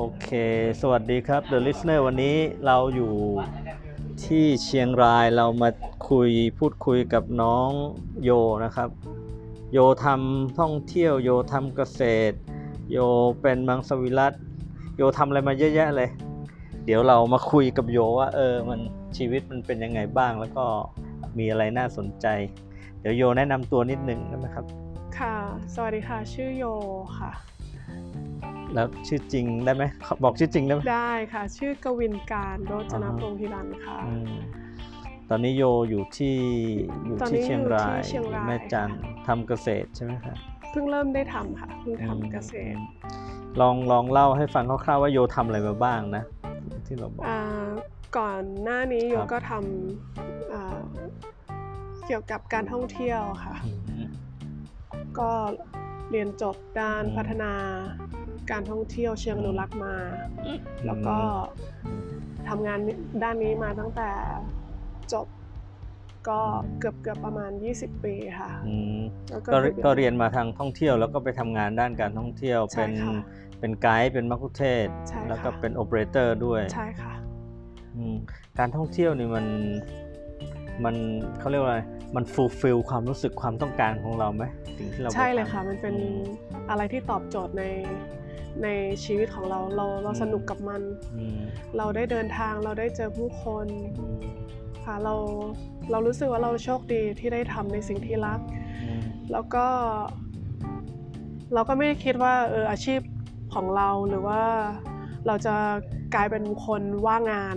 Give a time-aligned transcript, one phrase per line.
[0.00, 0.30] โอเค
[0.80, 3.12] สวัสดีครับ The Listener วันนี้เราอยู่
[4.24, 5.70] ที่เชียงรายเรามา
[6.10, 7.70] คุยพูดคุยกับน้อง
[8.22, 8.30] โย
[8.64, 8.88] นะครับ
[9.72, 12.36] โยทำท่องเที่ยวโยทำเกษตร
[12.90, 12.98] โย
[13.40, 14.32] เป็นมังสวิรัต
[14.96, 16.10] โยทำอะไรมาเยอะแยะเลย
[16.84, 18.80] เดี๋ยวเรามาคุยกับโยว่าเออมัน
[19.16, 20.64] ชีวิตมันเป็นยังไงบ้าง แล้วก็
[21.38, 22.26] มีอะไรน่าสนใจ
[23.00, 24.64] เดี๋ยวโยแนะนำตัวนิดนึงได้ไหมครับ
[25.18, 25.36] ค่ะ
[25.74, 26.64] สวัสดีค่ะ ชื่อโย
[27.18, 27.32] ค่ะ
[28.74, 34.32] แล้วชื่อจริงได้ไหมขอบอกชื่อจริงได้ไหมได้ค่ะ ชื่อกวินการโรจนอ่าฮะพงศ์พิรันค่ะอืม
[35.30, 36.36] ตอนนี้โยอยู่ที่
[37.04, 40.36] อยู่ตอนนี้ที่เชียงรายอยู่ที่เชียงรายแม่จันทร์ทำเกษตรใช่ไหมครับ
[40.70, 42.78] เพิ่งเริ่มได้ทำค่ะเพิ่งทำเกษตร
[43.60, 46.24] ลองลองเล่าให้ฟังคร่าวๆว่าโยทำอะไรมาบ้างนะ
[46.86, 47.40] ที่เราบอกอ่า
[48.18, 50.80] ก่อนหน้านี้โยครับก็ทำอ่า
[52.06, 53.70] เกี่ยวกับการท่องเที่ยวค่ะอื
[54.02, 54.06] ม
[55.18, 55.30] ก็
[56.10, 57.52] เรียนจบด้านอืมพัฒนา
[58.50, 59.94] การท่องเที่ยวเชิงอนุรักษ์มา
[60.86, 61.16] แล้วก็
[62.48, 62.78] ทำงาน
[63.22, 64.10] ด้านนี้มาตั้งแต่
[65.12, 65.26] จบ
[66.28, 66.38] ก็
[66.80, 68.98] เกือบเกือบประมาณ 20 ปีค่ะอืม
[69.30, 73.14] แล้วก็คือก็เรียนมาทางท่องเที่ยวแล้วก็ไปทำงานด้านการท่องเที่ยวใช่เป็นค่ะ
[73.60, 77.14] เป็นไกด์เป็นมัคคุเทศก์ใช่ค่ะแล้วก็เป็นโอเปอเรเตอร์ด้วยใช่ค่ะ
[77.96, 78.16] อืม
[78.58, 79.46] การท่องเที่ยวนี่มัน
[80.84, 80.94] มัน
[81.38, 81.80] เขาเรียกว่าอะไร
[82.16, 84.44] มันฟูลฟิลความรู้สึกความต้องการของเราไหม
[84.78, 86.20] สิ่งที่เราไปใช่เลยทำค่ะ มันเป็นอืม
[86.70, 87.64] อะไรที่ตอบโจทย์ใน
[88.62, 88.68] ใน
[89.04, 90.82] ชีวิตของเราเราเราอืมสนุกกับมัน
[91.16, 91.38] อืม
[91.76, 93.66] เราได้เดินทางเราได้เจอผู้คน
[93.98, 94.20] อืม
[94.84, 95.14] ค่ะเรา
[95.90, 98.40] เรารู้สึกว่าเราโชคดีที่ได้ทำในสิ่งที่รัก
[98.82, 99.00] อืม
[99.32, 99.66] แล้วก็
[101.54, 103.00] เราก็ไม่ได้คิดว่าเอออาชีพ
[103.54, 104.42] ของเราหรือว่า
[105.26, 105.54] เราจะ
[106.14, 107.56] กลายเป็นคนว่างงาน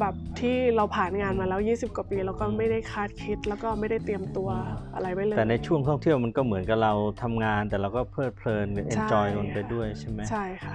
[0.00, 4.48] แบบที่เราผ่านงานมาแล้ว 20 กว่าปีเราก็ไม่ได้คาดคิดแล้วก็ไม่ได้เตรียมตัว
[4.94, 6.92] อะไรไว้เลยแต่ในช่วงท่องเที่ยวมันก็เหมือนกับเรา
[7.22, 10.74] ทำงาน แต่เราก็เพลิดเพลินหรือใช่ enjoy มันไปด้วยใช่ไหมใช่ค่ะ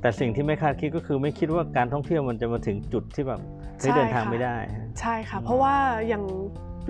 [0.00, 3.40] แต่สิ่งที่ไม่คาดคิดก็คือไม่คิดว่าการท่องเที่ยวมันจะมาถึงจุดที่แบบ
[3.78, 4.56] เฮ้ยใช่เดินทางค่ะไม่ได้
[5.00, 5.74] ใช่ค่ะอืมเพราะว่า
[6.08, 6.24] อย่าง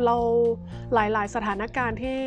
[0.04, 0.16] เรา
[0.94, 2.19] หลาย ๆ สถานการณ์ที่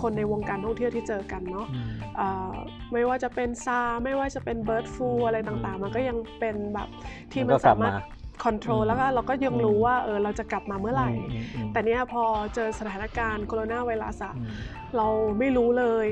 [0.00, 1.90] คนในวงการท่องเที่ยวที่เจอกันเนาะอืม
[2.20, 2.54] อ่า
[2.92, 6.88] ไม่ว่าจะเป็น SARS ไม่ว่าจะเป็น bird flu อะไรต่าง ๆ มันก็ยังเป็นแบบ
[7.32, 12.22] ที่มันมันก็กลับสามารถมา control อืมแล้วก็เราก็ยังอืมรู้ว่าเออเราจะกลับมาเมื่อไหร่อืมอืมแต่เนี้ยพอ
[12.54, 14.52] เจอสถานการณ์โคโรนาไวรัสอะอืม
[14.96, 15.06] เรา
[15.38, 16.08] ไม่รู้เลย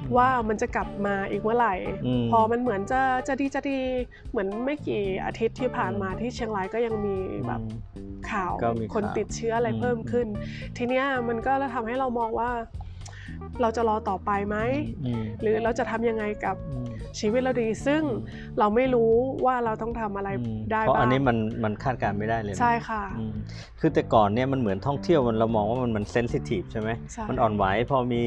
[0.00, 1.74] อืมว่ามันจะกลับมาอีกเมื่อไหร่
[2.06, 3.78] อืมพอมันเหมือนจะจะดีจะดี
[4.30, 7.16] เหมือนไม่กี่อาทิตย์ที่ผ่านมาอืมที่เชียงรายก็ยังมี
[7.46, 7.60] แบบ
[7.96, 10.26] อืมข่าวก็มีคนข่าวติดเชื้ออะไรอืมเพิ่มขึ้น
[10.76, 12.50] ทีเนี้ยมันก็ทำให้เรามองว่า
[13.62, 14.56] เราจะรอต่อไปไหม
[15.04, 16.86] อืมหรือเราจะทำยังไงกับอืม
[17.18, 18.02] ชีวิตเราดี ซึ่ง
[18.58, 19.12] เราไม่รู้
[19.46, 23.32] ว่าเราต้องทำอะไรอืมได้เพราะบ้างอันนี้มันมันคาดการณ์ไม่ได้เลยนะใช่ค่ะอืม
[23.80, 28.24] คือแต่ก่อนเนี่ยมันเหมือนท่องเที่ยวมันเรามองว่ามันมันเซนซิทีฟใช่ไหมใช่มันอ่อนไหวพอมี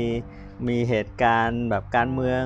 [0.67, 2.43] มีเหตุการณ์แบบการเมือง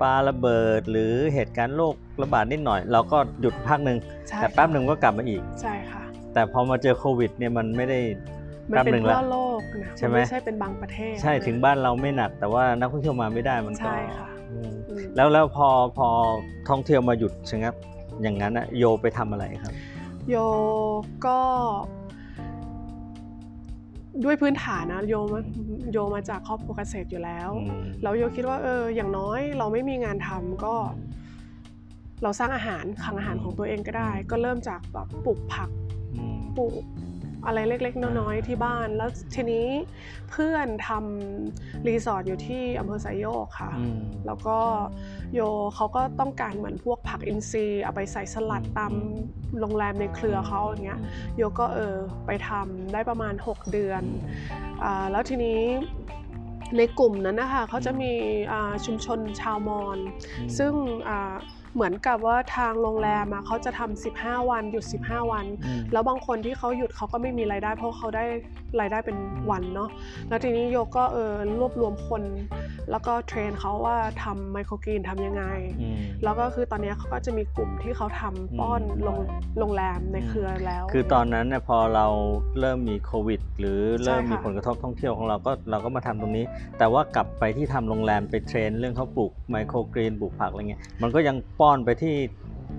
[0.00, 6.02] ปาระเบิดหรือเหตุการณ์โรคระบาดนิดหน่อย เราก็หยุดพักหนึ่งใช่แต่แป๊บหนึ่งก็กลับมาอีกใช่ค่ะ
[6.34, 7.98] แต่พอมาเจอโควิดเนี่ยมันไม่ได้
[8.70, 15.68] มันแป๊บเป็นหนึ่งทั่ละวโลกนะใช่ไหมนไม่ใช่เป็นบางประเทศ ใช่ถึงบ้านเราไม่หนัก แต่ว่านักท่องเที่ยวมาไม่ได้มันก็ใช่ค่ะอืมอืมแล้วแล้วพอ
[15.98, 16.08] พอ
[16.68, 17.74] ท่องเที่ยวมาหยุดชะงัก
[18.22, 19.74] อย่างนั้นอะโยไปทำอะไรครับ
[20.30, 20.36] โย
[21.26, 21.38] ก็
[24.24, 25.40] ด้วยพื้นฐานนะโยมา
[25.92, 30.74] โยมาจากครอบครัวเกษตรอยู่แล้วอืมแล้วโยคิดว่าเออ อย่างน้อยเราไม่มีงานทำก็
[32.22, 35.68] เราสร้างอาหารคลังอาหารของตัวเองก็ได้ ก็เริ่มจากแบบปลูกผัก
[36.14, 36.82] อืมปลูก
[37.46, 39.66] อะไรเล็ก ๆ น้อย ๆ ที่บ้าน แล้วทีนี้
[40.30, 44.58] เพื่อนทำรีสอร์ทอยู่ที่อำเภอไซโยกค่ะอืมแล้วก็
[45.34, 45.40] โย
[45.74, 48.92] เขาก็ต้องการเหมือนพวกผักอินทรีย์เอาไปใส่สลัดอืมตาม
[49.60, 51.00] โรงแรมในเครือเขาอย่างเงี้ย
[51.36, 54.02] โยก็เออไปทำได้ประมาณ 6 เดือน
[54.82, 55.60] อ่าแล้วทีนี้
[56.76, 58.12] ในกลุ่มนั้นนะคะเขาจะมี
[58.52, 59.98] อ่าชุมชนชาวมอญ
[60.38, 60.72] อืมซึ่ง
[61.08, 61.34] อ่า
[61.78, 68.24] เหมือนกับว่าทางโรงแรมอะเขาจะทำ15 วันหยุด 15 วันอืมแล้วบางคนที่เขาหยุดเขาก็ไม่มีรายได้ เพราะเขาได้
[68.80, 69.16] รายได้เป็น
[69.50, 69.90] วันเนาะ
[70.28, 72.22] แล้วทีนี้โยก็เออรวบรวมคน
[72.90, 75.44] แล้วก็เทรนเขาว่าทำไมโครกรีนทำยังไง
[75.80, 79.18] อืมแล้วก็คือตอนนี้เขาก็จะมีกลุ่มที่เขาทำป้อนอืมโรง
[79.58, 82.06] โรงแรมในเครือแล้ว คือตอนนั้นเนี่ยพอเรา
[82.60, 86.44] เริ่มมีโควิด หรือเริ่มใช่ค่ะมีผลกระทบท่องเที่ยวของเราก็เราก็มาทำตรงนี้
[86.78, 92.14] แต่ว่ากลับไปที่ทำโรงแรมไปเทรนเรื่องเขาปลูกไมโครกรีนปลูกผักอะไรเงี้ยมันก็ยังป้อนไปที่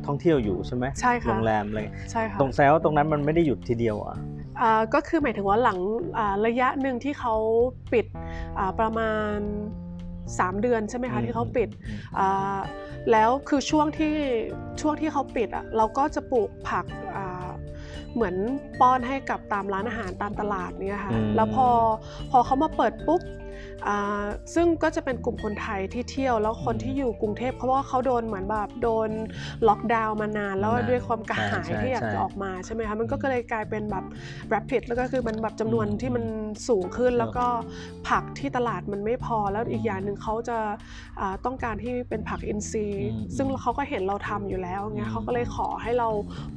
[0.08, 4.16] ท่องเที่ยวอยู่ใช่ไหมใช่ค่ะโรงแรมอะไรเงี้ยใช่ค่ะตรงแซวาตรงนั้นมันไม่ได้หยุดทีเดียวอะ
[4.62, 5.80] อ่าก็คือหมายถึงว่าหลัง
[6.18, 7.36] อ่าระยะหนึ่งที่เขา
[7.94, 8.06] ปิด
[8.58, 9.38] อ่าประมาณ
[10.38, 11.70] 3 เดือนใช่ไหมคะที่เขาปิด
[12.20, 12.60] อ่า
[13.12, 14.16] แล้วคือช่วงที่
[14.82, 16.86] ช่วงที่เขาปิดอะเราก็จะปลูกผัก
[17.16, 17.50] อ่า
[18.16, 18.36] เหมือน
[18.80, 21.68] ป้อนให้กับตามร้านอาหารตามตลาดเนี่ยค่ะอืมแล้วพอ
[22.32, 23.39] พอเขามาเปิดปุ๊บอ่า
[24.54, 29.10] ซึ่งก็จะเป็นกลุ่มคนไทยที่เที่ยวแล้วคนที่อยู่กรุงเทพเพราะว่าเขาโดนเหมือนแบบโดน
[29.68, 34.06] ล็อกดาวน์มานาน แล้วมานานด้วยความกระหายใช่ที่อยากใช่จะออกมาใช่ไหมคะมันก็เลยกลายเป็นแบบ
[34.54, 36.26] rapid แล้วก็คือมันแบบจำนวนอืมที่มัน
[36.68, 37.46] สูงขึ้นครับแล้วก็
[38.10, 40.58] ผักที่ตลาดมันไม่พอแล้วอีกอย่างหนึ่งเขาจะ
[41.20, 46.10] อ่าต้องการที่เป็นผักอินทรีย์อืมซึ่งเขาก็เห็นเราทำอยู่แล้วเงี้อืยมเขาก็เลยขอให้เรา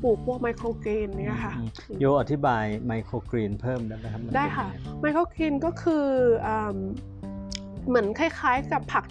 [0.03, 1.69] ปลูกพวกไมโครกรีนเนี่ยค่ะอืม
[2.01, 6.07] โยอธิบายไมโครกรีนเพิ่มได้ไหมครับมันได้เป็นค่ะยังงไมโครกรีนก็คือ
[6.47, 6.79] อ่า
[7.89, 9.05] เหมือนคล้ายๆ กับผัก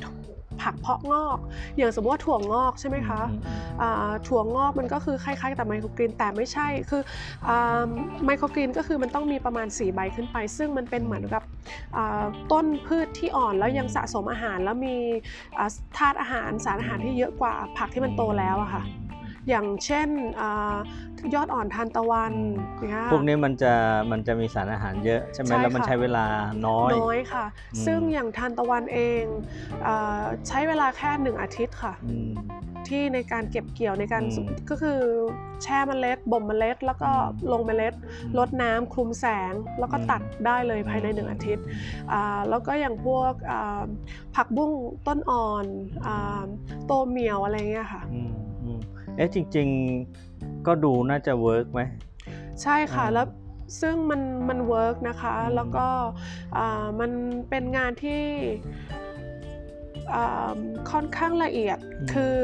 [0.61, 1.37] ผักเพาะงอก
[1.77, 7.01] อย่างสมมติว่าถั่วงอกใช่ไหมคะอืมอืมอ่าถั่วงอกมันก็คือคล้ายๆกับไมโครกรีนแต่ไม่ใช่คือ
[7.47, 7.83] อา
[8.25, 11.43] ไมโครกรีนก็คือมันต้องมีประมาณ 4 ใบขึ้นไป ซึ่งมันเป็นเหมือนกับ
[11.95, 14.95] อ่าต้นพืชที่อ่อนแล้วยังสะสมอาหารแล้วมี
[15.57, 18.83] อ่าธาตุอาหารสารอาหารที่เยอะกว่าผักที่มันโตแล้วอะค่ะ
[19.49, 20.07] อย่างเช่น
[20.41, 20.75] อา
[21.33, 22.33] ยอดอ่อนทานตะวัน
[22.89, 23.73] เนี่ยพวกนี้มันจะ
[24.11, 26.25] มันจะมีสารอาหารเยอะใช่ไหมใช่แล้วมันค่ะใช้เวลา
[26.67, 29.23] น้อยน้อยค่ะอืมซึ่งอย่างทานตะวันเอง
[29.87, 32.31] อาใช้เวลาแค่หนึ่งอาทิตย์ค่ะอืม
[32.89, 34.99] ที่ในการเก็บเกี่ยวในการอืมก็คือ
[35.63, 37.13] แช่เมล็ดบ่มเมล็ด แล้วก็อื
[37.47, 37.93] มลงเมล็ด
[38.37, 41.65] ลดน้ำคลุมแสง แล้วก็อืมตัดได้เลยภายในหนึ่งอาทิตย์
[42.11, 43.83] อ่าแล้วก็อย่างพวกอ่า
[44.35, 44.71] ผักบุ้ง
[45.07, 45.65] ต้นอ่อน
[46.05, 46.45] อ่า
[46.85, 48.40] โตเหมี่ยวอะไรเงี้ยค่ะอืมอืม
[49.15, 49.67] เอ๊ะจริง
[50.17, 51.81] ๆ ก็ดูน่าจะ work ไหม
[52.61, 53.27] ใช่ค่ะอ่าแล้ว
[53.81, 55.87] ซึ่งมันมัน work นะคะอืมแล้วก็
[56.57, 57.11] อ่ามัน
[57.49, 58.23] เป็นงานที่
[60.13, 60.57] อ่า
[60.91, 61.77] ค่อนข้างละเอียด
[62.13, 62.37] คือ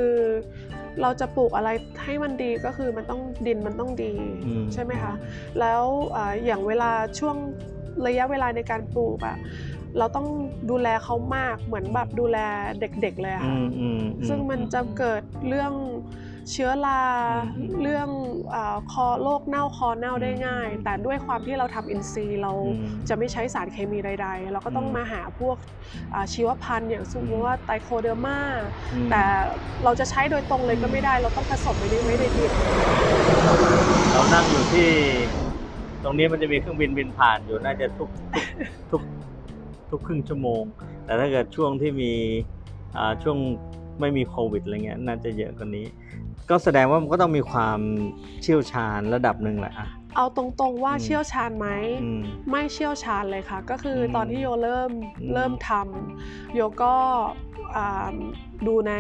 [1.02, 1.70] เราจะปลูกอะไร
[2.04, 4.14] ให้มันดีก็คือมันต้องดินมันต้องดี
[4.48, 5.14] อืมใช่ไหมคะ
[5.60, 5.84] แล้ว
[6.16, 7.36] อ่าอย่างเวลาช่วง
[8.08, 9.38] ระยะเวลาในการปลูกอะ
[9.98, 10.28] เราต้อง
[10.70, 12.38] ดูแลเขามากเหมือนแบบดูแล
[12.80, 15.74] เด็กๆเลยอะอืค่ะมอืมอืซึ่งมันจะเกิดเรื่อง
[16.52, 17.02] เชื้อรา
[17.58, 18.08] อืมเรื่อง
[18.54, 25.58] อ่าคอโรคเน่าคอเน่าได้ง่ายอืมแต่ด้วยความที่เราทำอินทรีย์เราอืมจะไม่ใช้สารเคมีใด ๆ เราก็ต้องอืมมาหาพวก
[26.14, 28.40] อ่าชีวภัณฑ์อย่างสมมติว่าไตรโคเดอร์มา
[28.94, 29.22] อืมแต่
[29.84, 32.54] เราจะใช้โดยตรงเลยก็ไม่ได้ เราต้องผสมไว้ในไว้ในดิน
[34.14, 34.88] เรานั่งอยู่ที่
[36.04, 38.46] ตรงนี้มันจะมีเครื่องบินบินผ่านอยู่น่าจะทุกทุก
[38.92, 39.02] ทุก
[39.90, 40.64] ทุกครึ่งชั่วโมง
[41.06, 42.12] แต่ถ้าเกิดช่วงที่มี
[42.98, 43.38] อ่าช่วง
[44.00, 45.86] ไม่มีโควิดอะไรเงี้ยน่าจะเยอะกว่านี้
[46.50, 47.80] ก็แสดงว่ามันก็ต้องมีความ
[48.42, 51.68] เชี่ยวชาญระดับหนึ่งแหละอะ เอาตรงๆว่าอืมเชี่ยวชาญไหม
[52.04, 54.92] อืม ไม่เชี่ยวชาญเลยค่ะ ก็คืออมตอนที่โยเริ่ม
[55.22, 56.96] อืม เริ่มทำโยก็
[57.76, 58.16] อ่า
[58.68, 58.94] ดูใน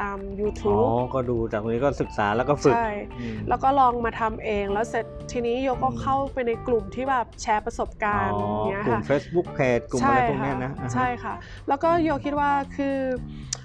[0.00, 11.34] ตาม อ๋อ YouTube ก็ดูจากตรงนี้ก็ศึกษาแล้วก็ฝึกใช่ อืม แล้วก็ลองมาทำเองแล้วเสร็จทีนี้โยก็อืม เข้าไปในกลุ่มที่แบบแชร์ประสบการณ์อ๋ออย่างเงี้ยกลุ่ม ค่ะ Facebook Page กลุ่มอะไรพวกเนี้ยนะค่อ่าฮะ ใช่ค่ะ
[11.68, 12.96] แล้วก็โยคิดว่าคือ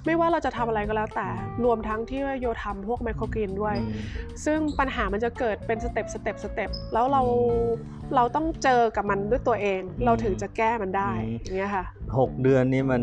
[0.05, 1.27] ไม่ว่าเราจะทำอะไรก็แล้วแต่
[1.65, 4.01] รวมทั้งที่ว่าโยทำพวก microgreen ด้วยอืม
[4.45, 7.29] ซึ่งปัญหามันจะเกิดเป็น step step step แล้วเราอื
[7.96, 11.86] ม เราต้องเจอกับมันด้วยตัวเองอืมเราถึงจะแก้มันได้อืมอย่างเงี้ยค่ะ
[12.18, 13.01] หกเดือนนี้มัน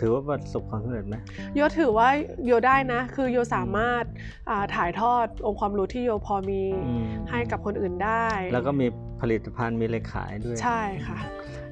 [0.00, 1.16] ถือว่าประสบความสำเร็จไหม
[1.54, 2.08] โยถือว่า
[2.44, 4.04] โยได้นะ คือโยสามารถ
[4.50, 8.86] อ่าถ่ายทอดองค์ความรู้ที่โยพอมีอืมให้กับคนอื่นได้ แล้วก็มี
[9.20, 11.18] ผลิตภัณฑ์มีอะไรขายด้วย ใช่ค่ะ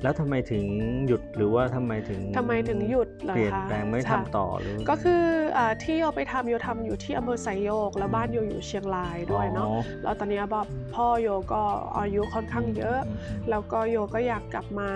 [0.03, 0.65] แล้วทำไมถึง
[1.07, 5.23] หยุดหรือว่าทำไมถึงทำไมถึงหยุดเหรอเปลี่ยนคะแปลงไม่ค่ะทำต่อหรือ ก็คือ
[5.57, 11.63] อาที่โยไปทำโยทำอยู่ที่อำเภอไซโยก แล้วบ้านโยอยู่เชียงรายด้วยเนาะอ๋อแล้วตอนนี้แบบพ่อโยก็
[11.99, 13.07] อายุค่อนข้างเยอะม
[13.51, 14.91] แล้วก็โยก็อยากกลับมา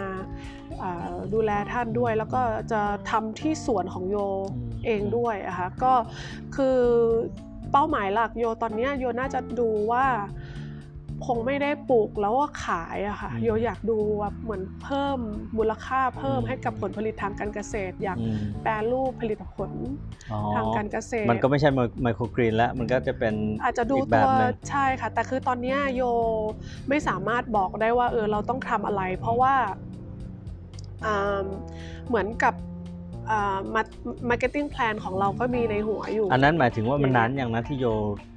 [0.82, 2.40] อ่าดูแลท่านด้วย แล้วก็
[2.72, 2.80] จะ
[3.10, 4.16] ทำที่สวนของโย
[4.54, 5.92] อืมเองด้วยอะค่ะก็
[6.56, 6.78] คือ
[7.72, 10.06] เป้าหมายหลักโยตอนเนี้ยโยน่าจะดูว่า
[11.26, 15.18] คงไม่ได้ปลูกแล้วว่าขายอะค่ะอืมโยอยากดูว่าเหมือนเพิ่ม
[15.58, 19.70] มูลค่าเพิ่มอืมให้กับผลผลิตทางการเกษตร อยากอืมแปรรูปผลิตผล
[20.32, 21.68] อ๋อทางการเกษตร มันก็ไม่ใช่
[22.02, 26.02] microgreen แล้วมันก็จะเป็นอาจจะดูอีกแบตัวบหนึ่งใช่ค่ะ แต่คือตอนเนี้ยโย
[26.88, 29.54] ไม่สามารถบอกได้ว่าเออเราต้องทำอะไร เพราะว่า
[31.04, 31.46] อ่า
[32.08, 32.54] เหมือนกับ
[34.28, 37.86] marketing plan ของเราก็มีในหัวอยู่ อันนั้นหมายถึงว่ามันอย่างนานอย่างนะที่โย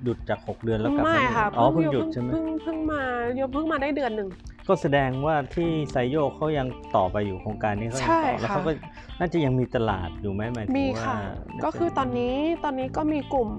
[0.04, 3.02] หยุดจาก 6 เดือนแล้วกลับไม่มาค่ะอ๋อเพิ่งหยุดใช่ไหมเพิ่งเพิ่งมา
[3.36, 4.30] โยเพิ่งมาได้เดือนหนึ่ง
[4.68, 8.72] ก็แสดงว่าที่ไทรโยคเขายังต่อไปอยู่โครงการนี้เขายังใช่ต่อแล้วค่ะเขาก็
[9.20, 13.50] น่าจะยังมีตลาดอยู่ไหมหมายถึงมีว่าค่ะน่าจะก็คือตอนนี้ตอนนี้ก็มีกลุ่ม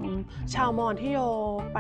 [0.54, 1.20] ชาวมอญที่โย
[1.74, 1.78] ไป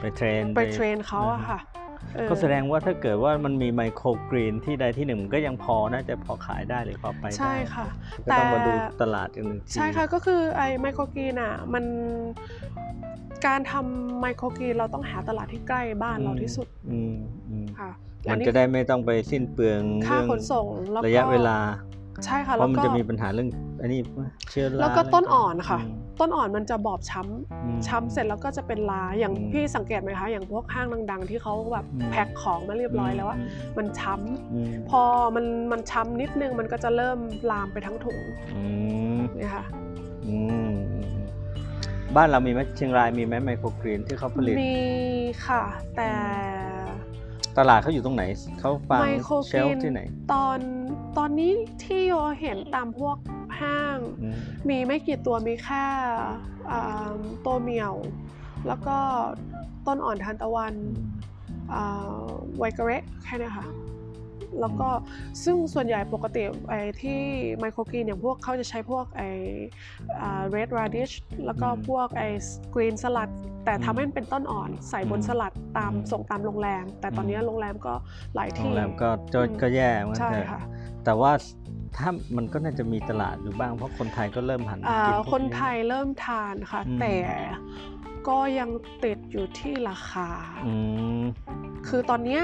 [0.00, 1.83] ไปเทรนไปเทรนเขาอะค่ะเออ
[2.30, 7.86] ก็แสดงว่าถ้าเกิดว่ามันมีไมโครกรีนที่ใดที่หนึ่งมันก็ยังพอน่าจะพอขายได้หรือพอไปได้ใช่ค่ะ
[8.24, 11.84] ก็ต้องมาแต่ดูตลาดกันหนึ่งทีใช่ค่ะก็คือไอ้ไมโครกรีนอะมัน
[13.46, 17.16] การทำไมโครกรีนเราต้องหาตลาดที่ใกล้บ้านเราที่สุดอืม
[17.48, 17.90] อืมค่ะ
[18.30, 21.58] มันจะได้ไม่ต้องไปสิ้นเปลืองค่าเรื่องขนส่งแล้วก็ระยะเวลา
[22.24, 23.48] ใช่ค่ะเพแล้วราะมันก็จะมีปัญหาเรื่อง
[23.80, 27.20] อันนี้ปะเชื้อราแล้วก็ต้นอ่อนไรค่ะอืมต้นอ่อนมันจะบอบช้
[27.64, 33.40] อืมำช้ำเสร็จแล้วก็จะเป็นลาอย่างอืม พี่สังเกตไหมคะ อย่างพวกห้างดัง ๆ ที่เขาแบบอืมแพ็คของมาเรียบร้อยแล้วอะม
[33.78, 34.14] มันช้
[34.52, 35.02] อืมำพอ
[35.36, 37.18] มันมันช้ำนิดนึงมันก็จะเริ่ม
[37.50, 38.18] ลามไปทั้งถุง
[38.54, 38.62] อื
[39.16, 39.64] มเนี่ยค่ะ
[40.26, 40.36] อื
[40.68, 41.08] มอืม
[42.16, 44.76] บ้านเรามีไหมเชียงรายมีไหมไมโครกรีนที่เขาผลิต มี
[45.46, 45.62] ค่ะ
[45.96, 46.10] แต่
[47.58, 48.22] ตลาดเขาอยู่ตรงไหน
[48.60, 50.00] เขาฟังไมโครเชกรีลนที่ไหน
[50.32, 50.58] ตอน
[51.18, 51.52] ตอนนี้
[51.82, 53.16] ที่โยเห็นตามพวก
[53.60, 54.36] ห้างอืม
[54.68, 55.84] มีไม่กี่ตัวมีแค่
[56.70, 57.12] อ่า
[57.44, 57.94] ตัวเหมียว
[58.66, 58.98] แล้วก็
[59.86, 60.74] ต้นอ่อนทานตะวัน
[61.74, 62.22] อ่า
[62.58, 62.90] ไวเกเร
[63.24, 63.66] แค่เนี้ยค่ะ
[64.60, 64.88] แล้วก็
[65.44, 67.20] ซึ่งส่วนใหญ่ปกติไอ้ที่
[67.58, 69.28] ไมโครกรีนอย่างพวกเขาจะใช้พวกไอ้
[70.50, 71.10] เรดราดิช
[71.46, 72.28] แล้วก็พวกไอ้
[72.74, 73.30] กรีนสลัด
[73.64, 77.94] แต่ทำให้มันเป็นต้นอ่อนใส่บนสลัดตามส่งตามโรงแรม แต่ตอนนี้โรงแรมก็
[78.34, 80.60] หลายโรงที่แรมก็ก็อืมก็แย่เหมือนใช่กันค่ะ
[81.04, 81.32] แต่ว่า
[81.96, 87.14] ถ้ามันก็น่าจะมีตลาดอยู่บ้างเพราะคนไทยก็เริ่มหันมาอ่ากินพวกคนไทยเริ่มทานค่ะอืมแต่
[88.28, 88.70] ก็ยัง
[89.04, 90.28] ติดอยู่ที่ราคา
[90.66, 90.74] อื
[91.20, 91.22] ม
[91.88, 92.42] คือตอนเนี้ย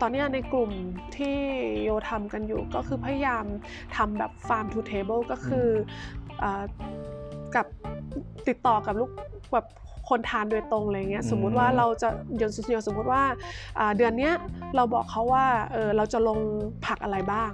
[0.00, 0.70] ตอนเนี้ยในกลุ่ม
[1.16, 1.36] ที่
[1.84, 3.44] โยทำกันอยู่ก็คือพยายาม
[3.96, 5.68] ทำแบบ farm to table ก็คือ
[6.42, 6.64] อา
[7.54, 7.66] กับ
[8.48, 9.10] ติดต่อกับลูก
[9.52, 9.66] แบบ
[10.08, 13.22] คนทานโดยตรงอะไรเงี้ยอืมสมมุติว่าเราจะอย่างอย่างสมมุติว่า
[13.78, 14.34] อ่าเดือนเนี้ย
[14.76, 16.38] เราบอกเขาว่าเออเราจะลง
[16.86, 17.50] ผักอะไรบ้าง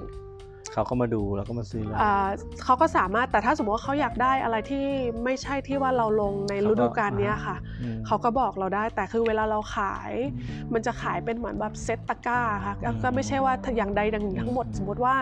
[0.72, 2.28] เขาก็มาดูแล้วก็มาซื้อแล้วอ่า
[2.64, 4.84] เขาก็สามารถแต่ถ้าสมมติว่าเขาอยากได้อะไรที่
[5.24, 10.12] ไม่ใช่ที่ว่าเราลงในเขาก็ฤดูกาลเนี้ยค่ะอืมเขาก็บอกเราได้แต่คือเวลาเราขาย
[10.48, 15.14] อืมมันจะขายเป็นเหมือนแบบเซตตะกร้าค่ะก็อืมก็ไม่ใช่ว่าอย่างใดอย่างหนึ่งทั้งหมดอืมสมมติว่า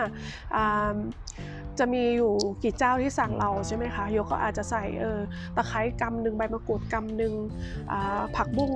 [0.55, 0.95] อ่า
[1.79, 2.31] จะมีอยู่
[2.63, 5.19] กี่เจ้าที่สั่งเราใช่ไหมคะโยก็อาจจะใส่เออ
[5.55, 7.33] ตะไคร้กำหนึ่งใบมะกรูดกำหนึ่ง
[7.91, 8.71] อ่าผักบุ้ง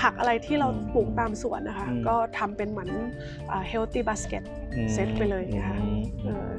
[0.00, 2.90] ผักอะไรที่เราปลูกตามสวนนะคะอืมก็ทำเป็นเหมือน
[3.50, 4.42] อ่า healthy basket
[4.74, 6.50] อืมเซตไปเลยนะคะอืมเออ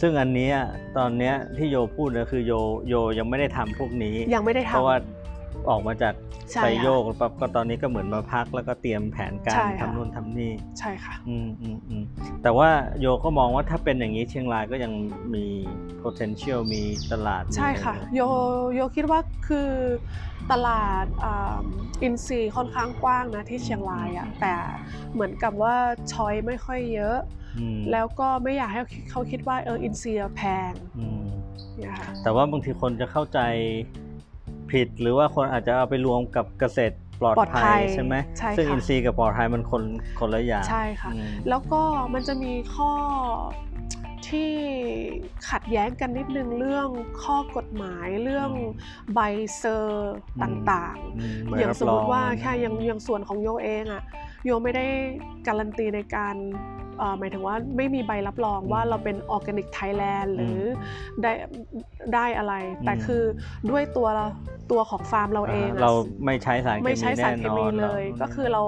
[0.00, 0.54] ซึ่งอันเนี้ย
[0.96, 2.52] ตอนเนี้ยที่โยพูดก็คือโย
[2.88, 4.96] โยยังไม่ได้ทำพวกนี้ยังไม่ได้เพทำราะว่า
[5.68, 6.14] ออกมาจาก
[6.52, 12.04] ใช่ไซโยค่ะกปั๊บก็ตอนนี้ก็เหมือนมาพักแล้วก็เตรียมแผนการใช่ค่ะ ทำนู่นทำนี่ ใช่ค่ะ อืมอืมอืม
[12.42, 12.68] แต่ว่า
[13.00, 14.92] โยก็มองว่าถ้าเป็นอย่างนี้เชียงรายก็ยัง
[15.34, 15.46] มี
[16.02, 16.82] potential มี
[17.12, 18.20] ตลาดมีใช่ค่ะ อไรโย
[18.74, 19.70] โยคิดว่าคือ
[20.52, 21.56] ตลาดอ่า
[22.02, 24.54] อินซีย์ค่อนข้างกว้างนะที่เชียงรายอะ่ะแต่
[25.12, 25.76] เหมือนกับว่า
[26.12, 27.18] ช้อยไม่ค่อยเยอะ
[27.58, 28.80] อืมแล้วก็ไม่อยากให้
[29.10, 31.26] เขาคิดว่าเอออินซีย์แพงอืม
[31.76, 33.38] เนี่ยค่ะแต่ว่าบางทีคนจะเข้าใจ
[34.72, 39.82] ผิด หรือว่าคนอาจจะเอาไปรวมกับเกษตรปลอดปลอดภัภัยยใช่ไหมใช่ซึ่งค่ะอินทรีย์กับปลอดภัยมันคน
[40.18, 41.82] คนละอย่างใช่ค่ะอืมแล้วก็
[42.14, 42.92] มันจะมีข้อ
[44.28, 44.52] ที่
[45.50, 46.88] ขัดแย้งกันนิดนึงเรื่อง
[47.22, 48.50] ข้อกฎหมายเรื่อง
[49.14, 49.20] ใบ
[49.56, 54.02] เซอร์ต่างๆอืมอย่างใบรับสมมติว่ารองแค่อย่างอย่างส่วนของโยเองอะ
[54.44, 54.84] โยไม่ได้
[55.46, 56.36] การันตีในการ
[56.91, 60.58] เอ่อ หมายถึงว่าไม่มีใบรับรองว่าเราเป็น Organic Thailand หรือ
[61.22, 61.32] ได้
[62.14, 62.54] ได้อะไร
[62.86, 63.22] แต่คือ
[63.70, 64.08] ด้วยตัว
[64.70, 65.92] ตัวของฟาร์มเราเองอะเรา
[66.24, 68.62] ไม่ใช้สารเคมีไม่ใช้สารเคมีแน่นอนเลย ก็คือเรา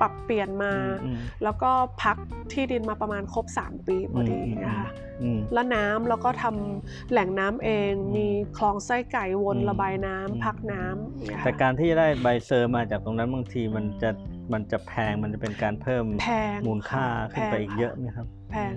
[0.00, 0.72] ปรับเปลี่ยนมา
[1.04, 1.70] อืมแล้วก็
[2.02, 2.16] พัก
[2.52, 4.88] ที่ดินมาประมาณครบ 3 ปีพอดีอืมนะคะ
[5.22, 14.10] อืมแล้วน้ำเราก็ทำแหล่งน้ำเองอืมมีคลองไส้ไก่วนอืมระบายน้ำอืมพักน้ำอย่างเงี้ยแต่ค่ะการที่จะได้ใบ cer มาจากตรงนั้นบางทีมันจะ
[14.52, 18.74] มันจะแพงมันจะเป็นการเพิ่มแพงมูลค่าขึ้นไปแพงอีกเยอะไหมครับ แพง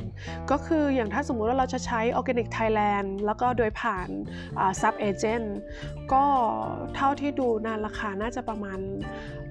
[0.51, 4.07] ก็คืออย่างถ้าสมมุติว่าเราจะใช้ Organic Thailand แล้วก็โดยผ่าน
[4.81, 5.57] sub agent
[6.13, 6.25] ก็
[6.95, 8.79] เท่าที่ดูนะราคาน่าจะประมาณ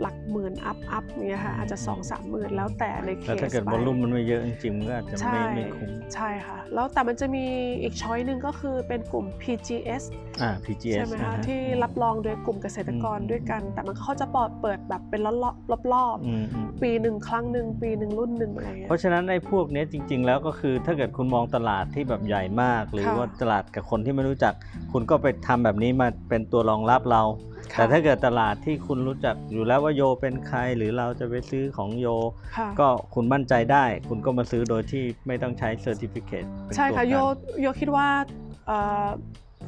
[0.01, 7.45] หลักหมื่น up up เนี่ยค่ะอาจจะ 2 3 หมื่นแล้วแต่ในเคแล้วถ้าเกิดไป volumeมันไม่เยอะจริงๆมันก็อาจจะใช่ไม่ไม่คุ้มใช่ค่ะ แล้วแต่มันจะมี
[7.83, 10.03] อีก choice หนึ่งก็คือเป็นกลุ่ม PGS
[10.43, 15.33] อ่า PGS ใช่ไหมอ่าคะฮะที่รับรองโดยกลุ่มเกษตรกรอืมด้วยกัน แต่มันเขาจะปอดเปิดแบบเป็นรอ
[15.81, 24.55] บๆรอบอืมอืมๆปีหนึ่งครั้งหนึ่งปีหนึ่งรุ่นหนึ่งอะไรอย่างเงี้ยเพราะฉะนั้นไอ้พวกเนี้ยจริงๆแล้วก็คือถ้าเกิดคุณมองตลาดที่แบบใหญ่มาก หรือค่ะว่าตลาดกับคนที่ไม่รู้จัก
[24.93, 27.23] คุณก็ไปทำแบบนี้มาเป็นตัวรองรับเรา
[27.75, 32.07] ค่ะแต่ถ้าเกิดตลาดที่คุณรู้จักอยู่แล้วว่าโยเป็นใคร หรือเราจะไปซื้อของโย
[32.57, 36.45] ค่ะก็คุณมั่นใจได้ คุณก็มาซื้อโดยที่ไม่ต้องใช้เซอร์ติฟิเคต
[36.77, 37.15] ใช่ค่ะโย
[37.61, 38.09] โยคิดว่า
[38.67, 39.09] เอ่อ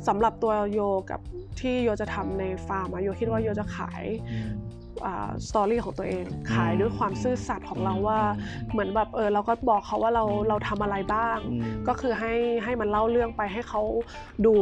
[0.08, 1.20] สำหรับตัวโยกับ
[1.60, 4.04] ที่โยจะทำในฟาร์มอะโยคิดว่าโยจะขาย
[5.48, 8.20] story ของตัวเอง ขายด้วยความซื่อสัตย์ของเราว่า
[8.70, 11.36] เหมือนแบบเออเราก็บอกเขาว่าเราเราทำอะไรบ้าง
[11.88, 12.32] ก็คือให้
[12.64, 13.82] ให้มันเล่าเรื่องไปให้เขา
[14.46, 14.54] ดู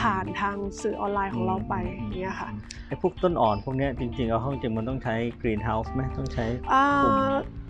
[0.00, 2.48] ผ่านทางสื่อออนไลน์ของเราไปอย่างเงี้ยค่ะ
[2.88, 7.14] ไอ้พวกต้นอ่อนพวกเนี้ยจริงๆเอาเข้าจริงมันต้องใช้ greenhouse ไหมต้องใช้อ่าปุ่ม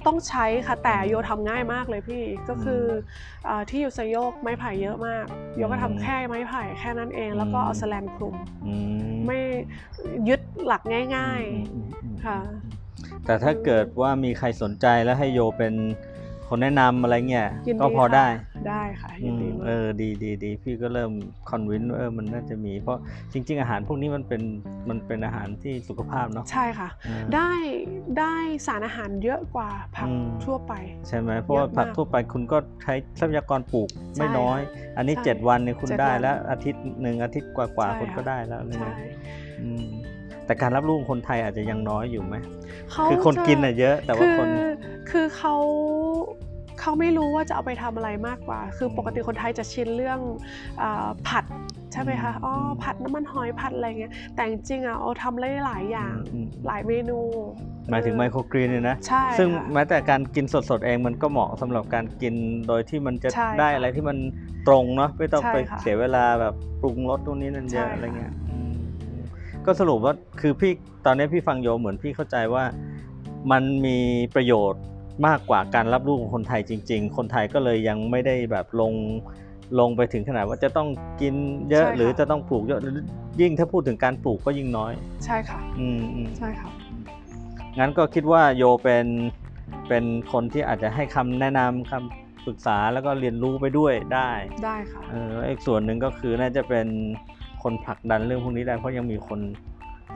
[0.07, 2.83] ต้องใช้ค่ะแต่โยทำง่ายมากเลยพี่ก็คือ
[3.49, 5.27] ออาที่อยู่สยกไม้ไผ่เยอะมาก
[5.57, 8.35] โยก็อืมทำแค่ไม้ไผ่แค่นั้นเอง แล้วก็อืมเอาแสแลนคลุม
[8.67, 8.75] อื
[9.11, 9.39] มไม่
[10.29, 10.83] ยึดหลัก
[11.17, 12.39] ง่ายอืมอืมอืมๆค่ะ
[13.27, 15.75] แต่ถ้าเกิดว่ามีใครสนใจแล้วให้โยเป็น
[16.51, 18.27] คคนแนะนำอะไรเงี้ยยินก็พอค่ะได้
[18.69, 21.13] ได้ค่ะอืยินมดีมาเอกอดีดีดีพี่ก็เริ่ม
[21.49, 22.99] คอนวินว่าเออมันน่าจะมี เพราะ
[23.33, 24.43] จริง ๆ อาหารพวกนี้มันเป็น
[24.89, 27.51] มันเป็นอาหารที่สุขภาพเนาะใช่ค่ะอ่าได้
[28.19, 28.35] ได้
[28.67, 30.73] สารอาหารเยอะกว่าผักอืม ทั่วไป
[31.09, 33.89] ใช่ไหมเพราะว่าเยอะมากผักทั่วไปคุณก็ใช้ทรัพยากรปลูก
[34.19, 34.61] ไม่ใช่น้อย
[34.97, 38.97] อันนี้ ใช่เจ็ดวันเนี่ยคุณเจ็ดได้วันแล้วอาทิตย์หนึ่งอาทิตย์กว่าใช่ๆคุณก็ค่ะ ได้แล้วอะไรใช่ เงี้ย
[39.61, 39.90] อืม
[40.51, 42.35] แต่การรับรู้ของคนไทยอาจจะยังน้อยอยู่ไหม
[42.91, 44.49] เขาคือคนจะกินอะเยอะ แต่ว่าคือคน
[45.11, 45.55] คือเขา
[46.81, 50.21] เขาไม่รู้ว่าจะเอาไปทำอะไรมากกว่า คือปกติคนไทยจะชินเรื่อง
[50.83, 51.45] อาผัด
[51.93, 57.19] ใช่ไหมคะ อ๋ออืมผัดน้ำมันหอยผัดอะไรเงี้ย แต่จริงๆอะเอาทำได้หลายอย่างอืมหลายเมนู
[57.91, 62.35] หมายถึงไมโครกรีนเนี่ยนะ ใช่ ซึ่งค่ะแม้แต่การกินสดๆเองมันก็เหมาะสำหรับการกิน
[62.69, 64.17] โดยที่มันจะใช่ได้ค่ะอะไรที่มัน
[64.69, 68.50] ตรงเนาะ ไม่ต้องใช่ไปค่ะเสียเวลาแบบปรุงรสตรงนี้นั่นเยอะใช่ค่ะอะไรเงี้ยอืม
[69.67, 70.73] ก็สรุปว่าคือพี่
[71.07, 72.65] ตอนนี้พี่ฟังโยเหมือนพี่เข้าใจว่า
[73.51, 73.99] มันมี
[74.35, 74.83] ประโยชน์
[75.27, 78.93] มากกว่าการรับรู้ของคนไทยจริง ๆ คนไทยก็เลยยังไม่ได้แบบลง
[79.79, 80.89] ลงไปถึงขนาดว่าจะต้อง
[81.21, 81.35] กิน
[81.71, 82.95] เยอะใช่ค่ะหรือจะต้องปลูกเยอะหรือ
[83.41, 84.93] ยิ่งถ้าพูดถึงการปลูกก็ยิ่งน้อย
[85.25, 86.71] ใช่ค่ะอืมอืมใช่ค่ะ
[87.79, 89.07] งั้นก็คิดว่าโยเป็น
[89.89, 94.31] เป็นคนที่อาจจะให้คำแนะนำคำปรึกษาแล้วก็เรียนรู้ไปด้วยได้
[94.65, 96.87] ได้ค่ะเออแล้วอีกส่วนหนึ่งก็คือน่าจะเป็น
[97.63, 99.41] คนผลักดันเรื่องพวกนี้ได้เพราะยังมีคน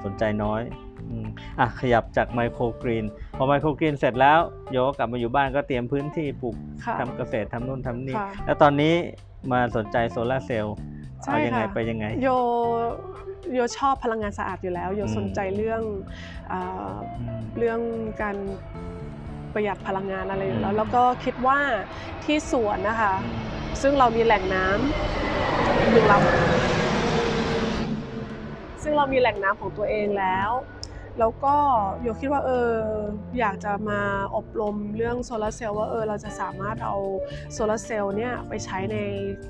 [0.04, 0.62] สนใจน้อย
[1.10, 1.26] อืม
[1.58, 3.04] อะขยับจากไมโครกรีน
[3.36, 4.38] พอไมโครกรีนเสร็จแล้ว
[4.72, 8.94] โยก็กลับมาอยู่บ้านก็เตรียมพื้นที่ปลูกค่ะทำเกษตรทำนู่นทำนี่ค่ะแล้วตอนนี้
[9.52, 10.76] มาสนใจโซลาร์เซลล์
[11.22, 12.28] ใช่เอายังไงค่ะไปยังไง โย
[13.54, 15.82] โยชอบพลังงานสะอาดอยู่แล้ว โยอืมสนใจเรื่อง
[16.52, 17.80] อาอืมเรื่อง
[18.22, 18.36] การ
[19.54, 21.58] ประหยัดพลังงานอะไรอยู่แล้อืวมแล้วก็คิดว่า
[22.24, 23.14] ที่สวนนะคะ
[23.82, 26.73] ซึ่งเรามีแหล่งน้ำหนึ่งลำ
[28.84, 30.50] ซึ่งเรามีแหล่งน้ำของตัวเองแล้ว
[31.20, 31.56] แล้วก็
[32.02, 32.72] โยคิดว่าเออ
[33.38, 34.00] อยากจะมา
[34.36, 36.96] อบรมเรื่องโซลาร์เซลล์ว่าเออเราจะสามารถเอา
[37.52, 38.96] โซลาร์เซลล์เนี่ยไปใช้ใน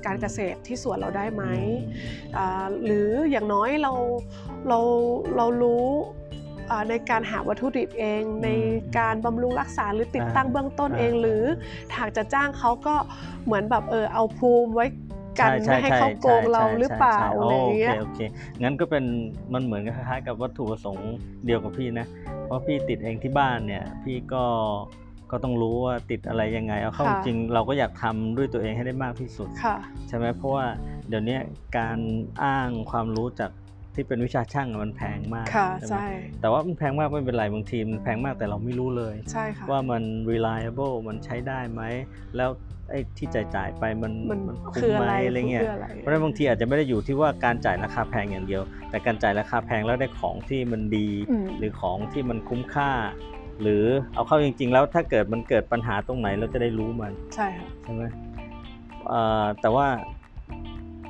[0.05, 1.43] การเกษตรที่สวนเราได้ไหม
[2.37, 3.91] อ่าหรืออย่างน้อยเรา
[4.67, 4.79] เรา
[5.35, 5.85] เรารู้
[6.71, 8.49] อ่าในการหาวัตถุดิบเอง ใน
[8.97, 11.43] การบำรุงรักษาหรือติดตั้งอ่าเบื้องต้นอ่าเอง หรือ
[11.97, 12.95] หากจะจ้างเขาก็
[13.45, 14.85] เหมือนแบบเออเอาภูมิไว้
[15.39, 19.03] กันช่ไม่ให้เขาโกงเราใช่หรือเปล่าใช่อะไรอย่างเงี้ยโอเคโอเคงั้นก็เป็น
[19.53, 21.11] มันเหมือนกับคล้ายๆกับวัตถุประสงค์
[21.45, 22.07] เดียวกับพี่นะ
[22.45, 24.43] เพราะพี่ติดเองที่บ้านเนี่ย พี่ก็
[25.31, 30.65] ก็ต้องรู้ว่าติดอะไรยังไง เอาเข้าค่ะจริงเราก็อยากทำด้วยตัวเองให้ได้มากที่สุดค่ะใช่ไหมเพราะว่า
[31.09, 31.37] เดี๋ยวนี้
[31.77, 31.97] การ
[32.43, 33.51] อ้างความรู้จาก
[33.95, 36.07] ที่เป็นวิชาช่างอะมันแพงมากค่ะไหมใช่
[36.41, 41.81] แต่ว่ามันแพงมากไม่เป็นไรบางทีมันแพงมากแต่เราไม่รู้เลยใช่ค่ะว่ามัน reliable มันใช้ได้ไหม
[42.37, 42.49] แล้ว
[42.91, 52.91] ไอ้ที่จ่ายจ่ายๆไปมันมันมันคืคุ้มอไหมอะไรอะไรเงี้ยคืออะไรเพราะฉะนั้นบางทีอาจจะไม่ได้อยู่ที่ว่าการจ่ายราคาแพงอย่างเดียว แต่การจ่ายราคาแพงแล้วได้ของที่มันดีอืมหรือของที่มันคุ้มค่า
[53.61, 58.03] หรือเอาเข้าจริง ๆ แล้วถ้าเกิดมันเกิดปัญหาตรงไหนเราจะได้รู้มัน ใช่ค่ะใช่ไหม
[59.07, 59.87] เอ่อแต่ว่า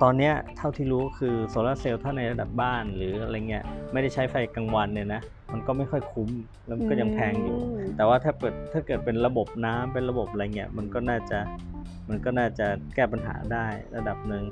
[0.04, 5.22] ตอนเนี้ยเท่าที่รู้คือโซลาร์เซลล์ถ้าในระดับบ้านหรืออะไรเงี้ยไม่ได้ใช้ไฟกลางวันเนี่ยนะ
[5.54, 6.30] มันก็ไม่ค่อยคุ้ม
[6.66, 11.40] แล้วมันก็ยังแพงอยู่มแต่ว่าถ้าเกิดถ้าเกิดเป็นระบบน้ำเป็นระบบอะไรเงี้ยมันก็น่าจะ
[12.10, 14.44] มันก็น่าจะแก้ปัญหาได้ระดับหนึ่ง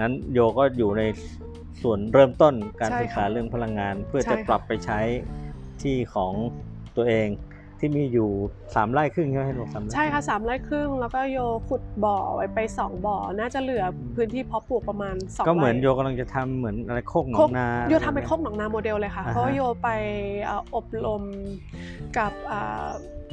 [0.00, 1.02] งั้นโยก็อยู่ใน
[1.82, 5.00] ส่วนเริ่มต้นการใช่ศึกษาค่ะเรื่องพลังงาน เพื่อใช่จะค่ะปรับไปใช้
[5.82, 6.32] ที่ของ
[6.96, 7.28] ตัวเอง
[7.80, 8.28] ที่มีอยู่
[8.74, 11.38] สามไร่ครึ่งใช่ไหมให้ลงสามไร่ใช่ค่ะสามไร่ครึ่งแล้วก็โย
[11.68, 13.84] ขุดบ่อไว้ไปสองบ่อ น่าจะเหลือ
[14.16, 19.88] พื้นที่เพาะปลูกประมาณสองก็เหมือนไร่โยกำลังจะทำเหมือนอะไรโคกหนอโคงกนาโยทำเป็นโคกหนองนาโมเดลเลยค่ะอ่าฮะเพราะว่าโยไป
[20.44, 21.22] เอ่ออบรม
[22.18, 22.88] กับอ่า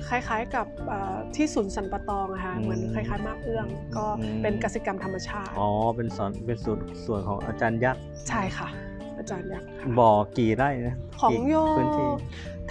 [0.07, 4.05] คล้ายๆกับอ่าที่ศูนย์สันปะตองอะค่ะเหมือนคล้ายๆ มากเอื้อง ก็
[4.41, 8.69] เป็นกสิกรรมธรรมชาติอ๋อเป็นสอนเป็นส่วนส่วนของอาจารย์ยักษ์ใช่ค่ะ
[9.17, 12.09] อาจารย์ยักษ์ค่ะบ่อกี่ไร่นะของกี่โยพื้นที่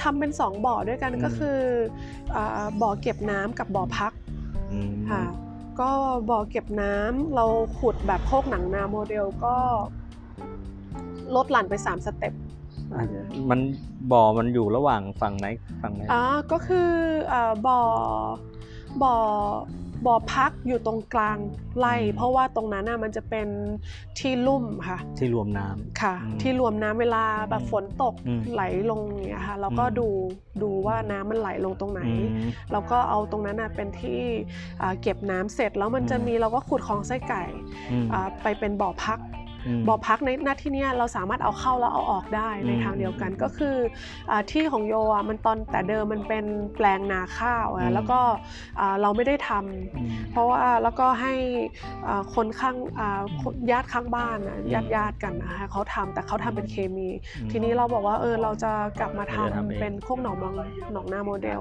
[0.00, 1.58] ทำเป็นสองบ่อด้วยกันอืมก็คือ
[2.36, 4.12] อาบ่อเก็บน้ำกับบ่อพัก
[4.72, 5.22] อืมค่ะ
[5.80, 5.90] ก็
[6.30, 7.44] บ่อเก็บน้ำเรา
[7.78, 9.54] ขุดแบบโคกหนังนาโมเดลก็
[11.36, 12.34] ลดหลั่นไป3สเต็ป
[12.94, 13.02] อะ
[13.50, 13.60] มัน
[14.12, 15.46] บ่อมันอยู่ระหว่างฝั่งไหน
[15.82, 16.90] ฝั่งไหนอ่าก็คือ
[17.32, 17.80] อ่าบ่อ
[19.02, 19.14] บ่อ
[20.06, 21.36] บ่อพักอยู่ตรงกลาง
[21.78, 23.48] ไร่เพราะว่าตรงนั้นน่ะมันจะเป็น
[24.18, 30.08] ที่ลุ่มค่ะ ที่รวมน้ำ ค่ะ อืมที่รวมน้ำเวลาแบบอืมฝนตกอืมไหลลงอย่างเงี้ยค่ะเราก็อืม ดู
[30.62, 34.22] ดูว่าน้ำมันไหลลงตรงไหน อืม เราก็เอาตรงนั้นน่ะเป็นที่
[34.82, 37.42] อ่าเก็บน้ำเสร็จแล้วมันจะอืมมีเราก็ขุดคลองไส้ไก่
[37.92, 39.22] อืม อ่าไปเป็นบ่อพักม
[39.88, 43.76] บ่อพักในหน้าที่เนี้ยเราสามารถเอาเข้าแล้วเอาออกได้ในอืมทางเดียวกันก็คือ
[44.30, 46.44] อาที่ของโยอะมันตอนแต่เดิมมันเป็น
[46.76, 48.20] แปลงนาข้าวอือะมแล้วก็
[48.80, 51.34] อ่าเราไม่ได้ทำอืมเพราะว่าแล้วก็ให้
[52.08, 60.54] อ่าคนข้างอ่าคนญาติข้างบ้านอะอืมญาติญาติกันนะคะเขาทำแต่เขาทำเป็นเคมีอืมทีนี้เราบอกว่าเออเราจะกลับมาทำเราจะทำเองเป็นโคกหนองบาง
[60.92, 61.60] หนองนาโมเดล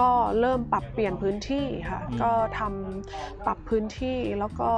[0.00, 0.08] ก็
[0.40, 4.70] เริ่มปรับเปลี่ยนพื้นที่ค่ะอืมก็ทำปรับพื้นที่แล้วก็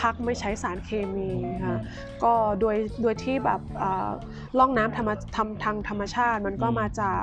[0.00, 1.30] พักไม่ใช้สารเคมี
[1.64, 1.76] ค่ะ
[2.24, 4.10] ก็โดยโดยที่แบบอ่า
[4.58, 7.22] ร่องน้ำธรรมทำทางธรรมชาติมันก็อืมมาจาก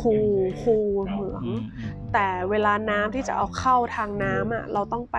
[0.00, 0.14] คู
[0.62, 0.76] คู
[1.08, 5.18] เหมืองอืมอืมแต่เวลาน้ำที่จะเอาเข้าทางน้ำอะเราต้องไป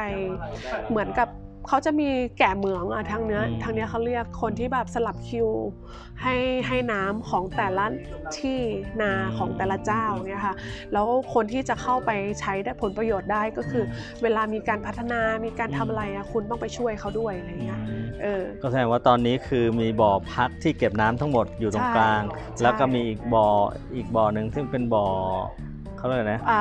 [0.90, 1.30] เหมือนกับ
[1.68, 5.50] เขาจะมีแกะเหมืองอะทางเนื้ออืมทางเนี้ยเขาเรียกคนที่แบบสลับคิว
[6.22, 6.36] ให้
[6.68, 7.86] ให้น้ำของแต่ละ
[8.38, 8.60] ที่
[9.02, 10.56] นาของแต่ละเจ้าเนี่ยค่ะ
[10.94, 13.84] แล้วคนที่จะเข้าไปใช้ได้ผลประโยชน์ได้ก็คือ
[14.22, 17.80] เวลามีการพัฒนามีการทำอะไรอะคุณต้องไปช่วยเขาด้วยอะไรเงี้ย
[18.22, 23.48] เออก็แสดงว่าตอนนี้คือมีบ่อพักที่เก็บน้ำทั้งหมดอยู่ตรงใช่กลางใช่แล้วก็มีอีกบ่อ
[23.96, 25.06] อีกบ่อหนึ่งซึ่งเป็นบ่อ
[26.04, 26.60] เขาเรียกอะไรนะอ่า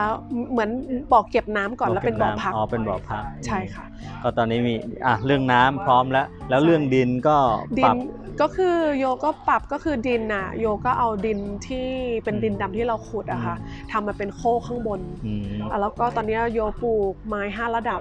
[0.52, 0.70] เหมือน
[1.12, 3.84] บ่อเก็บน้ำก่อนแล้วเป็นบ่อพักอ๋อเป็นบ่อพักใช่ค่ะ
[4.22, 4.74] ก็ตอนนี้มี
[5.06, 7.36] อะเรื่องน้ำพร้อมแล้ว แล้วเรื่องดินก็
[7.78, 7.96] ดิปรันบ
[8.40, 11.88] ก็คือโยก็ปรับก็คือดินน่ะโยก็เอาดินที่
[12.24, 13.56] เป็นอืมดินดำที่เราขุดอะค่ะ
[13.92, 18.00] ทำมาเป็นโคกข้างบนอืมอะแล้วก็ตอนนี้โยปลูกไม้ห้าระดับ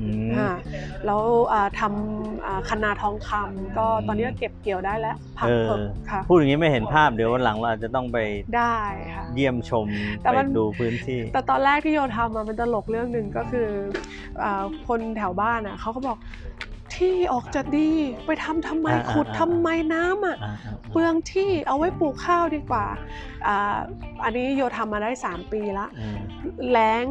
[0.00, 0.52] อืมค่ะ
[1.06, 8.18] แล้วอ่าทำอ่าคะนาทองคำก็ตอนนี้ก็เก็บเกี่ยวได้แล้วผักเออเผือกค่ะพูดอย่างนี้ไม่เห็นภาพเดี๋ยววันหลังเราอาจจะต้องไป
[8.56, 8.78] ได้
[9.16, 9.86] ค่ะเยี่ยมชม
[10.20, 13.68] แต่ไปมันดูพื้นที่ แต่ตอนแรกที่โยทำอะมันตลกเรื่องหนึ่งก็คือ
[14.42, 16.18] อาคนแถวบ้านอะเขาก็บอก
[16.96, 17.90] ที่ออกจะดี
[18.26, 22.86] ไปทำทำไมอ่าอ่าขุดอ่าทำไมน้ำอะอ่าอ่าเปลืองที่เอาไว้ปลูกข้าวดีกว่า
[23.46, 23.76] อ่า
[24.24, 26.16] อันนี้โยทำมาได้ 3 ปีละอืม
[26.70, 27.04] แล้ง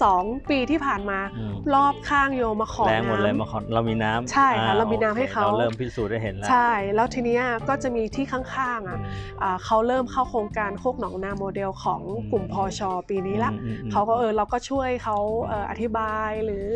[0.00, 9.02] 2ปีที่ผ่านมาอืมรอบข้างโยมาขอแรงหมดเลยน้ำมาขอเรามีน้ำใช่ค่ะอ่เรามีน้ำโอคให้เขาเราเริ่มพิสูจน์ได้เห็นแล้วใช่ แล้วทีเนี้ยก็จะมีที่ข้างๆอือะม
[9.42, 15.16] อ่าเขาเริ่มเข้าโครงการโคกหนองนาโมเดลของกลุ่มพอชอปีนี้ละอืมอืมเขาก็เออเราก็ช่วยเขา
[15.48, 16.66] เอ่ออธิบายหรือ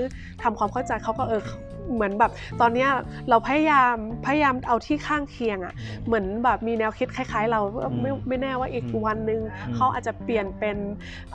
[0.42, 1.42] ทำความเข้าใจเขาก็เออ
[1.94, 2.90] เหมือนแบบตอนเนี้ย
[3.28, 3.94] เราพยายาม
[4.26, 5.74] พยายามเอาที่ข้างเคียงอะ
[6.06, 10.76] เหมือนแบบมีแนวคิดคล้าย ๆ เราเออไม่อืมไม่แน่ว่าอีกอืมวันหนึ่งอืมเขาอาจจะเปลี่ยนเป็น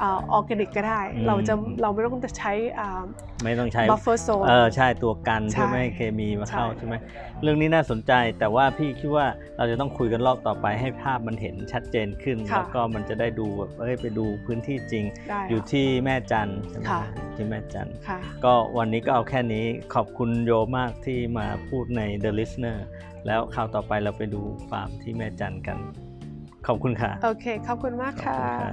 [0.01, 3.03] ออร์แกนิกก็ได้อืมเราจะเราไม่ต้องจะใช้อ่า
[3.43, 6.95] ไม่ต้องใช้ buffer zone เออใช่ตัวกันใช่เพื่อไม่ให้เคมีมาเข้าใช่ใช่ไหม
[7.41, 9.25] เรื่องนี้น่าสนใจแต่ว่าพี่คิดว่า
[9.58, 22.77] เราจะต้องคุยกันรอบต่อไปให้ภาพมันเห็นชัดเจนขึ้นค่ะแล้วก็มันจะได้ดูแบบเอ้ยไปดูพื้นที่จริงได้อยู่ที่แม่จันทร์ใช่ไหมค่ะอยู่ที่แม่จันทร์ค่ะก็วันนี้ก็เอาแค่นี้ขอบคุณโยมากที่มาพูดใน The Listener
[23.25, 25.77] แล้วคราวต่อไปเราไปดูฟาร์มที่แม่จันทร์กัน
[26.67, 28.71] ขอบคุณค่ะ โอเค ขอบคุณมากขอบค่ะคุณค่ะ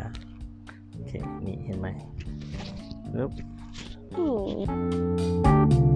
[0.92, 1.12] โอเค
[1.46, 1.88] นี่เห็นไหม
[3.14, 3.30] ปึ๊บ
[4.18, 4.24] อื
[5.88, 5.91] ม